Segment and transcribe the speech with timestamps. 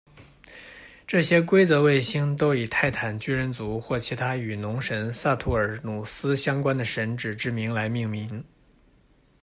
[1.05, 8.43] 这些规则卫星都以泰坦巨人族或其他与农神萨图尔努斯相关的神只之名来命名。